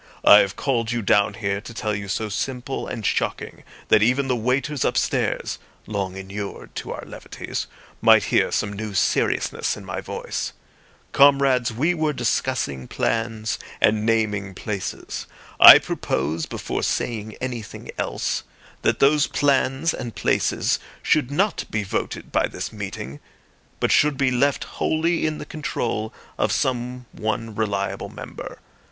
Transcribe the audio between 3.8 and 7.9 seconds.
that even the waiters upstairs (long inured to our levities)